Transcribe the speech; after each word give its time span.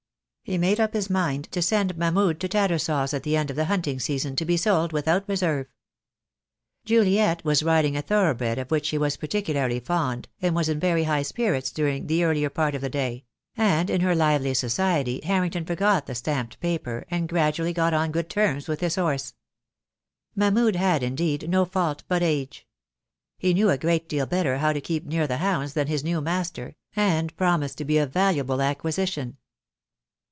He 0.43 0.57
made 0.57 0.81
up 0.81 0.91
his 0.93 1.09
mind 1.09 1.49
to 1.51 1.61
send 1.61 1.95
Mahmud 1.97 2.37
to 2.41 2.47
Tattersall's 2.49 3.13
at 3.13 3.23
the 3.23 3.37
end 3.37 3.49
of 3.51 3.55
the 3.55 3.65
hunting 3.65 4.01
season, 4.01 4.35
to 4.35 4.43
be 4.43 4.57
sold 4.57 4.91
without 4.91 5.29
reserve. 5.29 5.67
Juliet 6.83 7.45
was 7.45 7.63
riding 7.63 7.95
a 7.95 8.01
thorough 8.01 8.33
bred 8.33 8.57
of 8.57 8.69
which 8.69 8.85
she 8.87 8.97
was 8.97 9.15
particularly 9.15 9.79
fond, 9.79 10.27
and 10.41 10.53
was 10.53 10.67
in 10.67 10.77
very 10.77 11.03
high 11.03 11.21
spirits 11.21 11.71
during 11.71 12.07
the 12.07 12.25
earlier 12.25 12.49
part 12.49 12.75
of 12.75 12.81
the 12.81 12.89
day; 12.89 13.23
and 13.55 13.89
in 13.89 14.01
her 14.01 14.13
lively 14.13 14.53
society 14.53 15.21
Harrington 15.23 15.63
forgot 15.63 16.05
the 16.05 16.15
stamped 16.15 16.59
paper, 16.59 17.05
and 17.09 17.29
graduallly 17.29 17.73
got 17.73 17.93
on 17.93 18.11
good 18.11 18.29
terms 18.29 18.67
with 18.67 18.81
his 18.81 18.95
horse. 18.95 19.35
Mahmud 20.35 20.75
had, 20.75 21.01
indeed, 21.01 21.47
no 21.49 21.63
fault 21.63 22.03
but 22.09 22.23
age. 22.23 22.67
He 23.37 23.53
knew 23.53 23.69
a 23.69 23.77
great 23.77 24.09
deal 24.09 24.25
better 24.25 24.57
how 24.57 24.73
to 24.73 24.81
keep 24.81 25.05
near 25.05 25.27
the 25.27 25.37
hounds 25.37 25.73
than 25.73 25.87
his 25.87 26.03
new 26.03 26.19
master, 26.19 26.75
and 26.93 27.33
promised 27.37 27.77
to 27.77 27.85
be 27.85 27.97
a 27.97 28.07
valuable 28.07 28.61
acquisition. 28.61 29.37